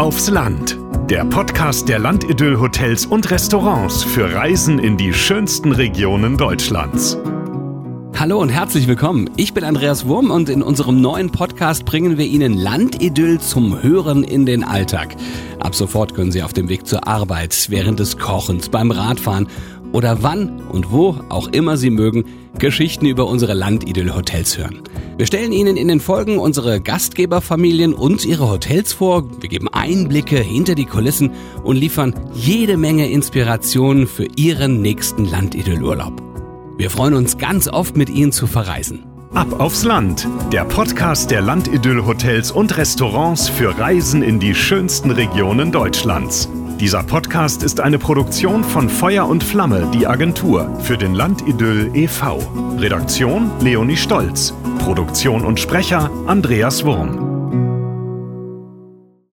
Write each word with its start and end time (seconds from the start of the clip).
aufs 0.00 0.30
Land. 0.30 0.78
Der 1.10 1.26
Podcast 1.26 1.86
der 1.90 1.98
Landidyll-Hotels 1.98 3.04
und 3.04 3.30
Restaurants 3.30 4.02
für 4.02 4.32
Reisen 4.32 4.78
in 4.78 4.96
die 4.96 5.12
schönsten 5.12 5.72
Regionen 5.72 6.38
Deutschlands. 6.38 7.18
Hallo 8.18 8.40
und 8.40 8.48
herzlich 8.48 8.88
willkommen. 8.88 9.28
Ich 9.36 9.52
bin 9.52 9.62
Andreas 9.62 10.06
Wurm 10.06 10.30
und 10.30 10.48
in 10.48 10.62
unserem 10.62 11.02
neuen 11.02 11.30
Podcast 11.30 11.84
bringen 11.84 12.16
wir 12.16 12.24
Ihnen 12.24 12.54
Landidyll 12.54 13.40
zum 13.40 13.82
Hören 13.82 14.24
in 14.24 14.46
den 14.46 14.64
Alltag. 14.64 15.16
Ab 15.58 15.74
sofort 15.74 16.14
können 16.14 16.32
Sie 16.32 16.42
auf 16.42 16.54
dem 16.54 16.70
Weg 16.70 16.86
zur 16.86 17.06
Arbeit, 17.06 17.66
während 17.68 18.00
des 18.00 18.16
Kochens, 18.16 18.70
beim 18.70 18.92
Radfahren 18.92 19.48
oder 19.92 20.22
wann 20.22 20.62
und 20.62 20.92
wo 20.92 21.16
auch 21.28 21.48
immer 21.48 21.76
Sie 21.76 21.90
mögen, 21.90 22.24
Geschichten 22.60 23.06
über 23.06 23.26
unsere 23.26 23.54
Landidyll-Hotels 23.54 24.58
hören. 24.58 24.82
Wir 25.16 25.26
stellen 25.26 25.52
Ihnen 25.52 25.76
in 25.76 25.88
den 25.88 25.98
Folgen 25.98 26.38
unsere 26.38 26.80
Gastgeberfamilien 26.80 27.92
und 27.92 28.24
ihre 28.24 28.48
Hotels 28.48 28.92
vor, 28.92 29.24
wir 29.40 29.48
geben 29.48 29.68
Einblicke 29.68 30.38
hinter 30.38 30.74
die 30.74 30.84
Kulissen 30.84 31.32
und 31.64 31.76
liefern 31.76 32.14
jede 32.32 32.76
Menge 32.76 33.10
Inspiration 33.10 34.06
für 34.06 34.26
Ihren 34.36 34.80
nächsten 34.80 35.24
Landidyll-Urlaub. 35.24 36.22
Wir 36.78 36.90
freuen 36.90 37.14
uns 37.14 37.36
ganz 37.36 37.68
oft 37.68 37.96
mit 37.96 38.08
Ihnen 38.08 38.32
zu 38.32 38.46
verreisen. 38.46 39.04
Ab 39.34 39.60
aufs 39.60 39.84
Land, 39.84 40.26
der 40.52 40.64
Podcast 40.64 41.30
der 41.30 41.40
Landidyll-Hotels 41.40 42.50
und 42.50 42.76
Restaurants 42.76 43.48
für 43.48 43.78
Reisen 43.78 44.22
in 44.22 44.40
die 44.40 44.54
schönsten 44.54 45.10
Regionen 45.10 45.72
Deutschlands. 45.72 46.48
Dieser 46.80 47.02
Podcast 47.02 47.62
ist 47.62 47.78
eine 47.78 47.98
Produktion 47.98 48.64
von 48.64 48.88
Feuer 48.88 49.28
und 49.28 49.44
Flamme, 49.44 49.90
die 49.92 50.06
Agentur 50.06 50.80
für 50.80 50.96
den 50.96 51.14
Landidyll 51.14 51.90
e.V. 51.92 52.38
Redaktion 52.78 53.50
Leonie 53.60 53.98
Stolz. 53.98 54.54
Produktion 54.78 55.44
und 55.44 55.60
Sprecher 55.60 56.10
Andreas 56.26 56.82
Wurm. 56.86 57.29